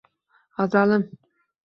G’azalim 0.57 1.05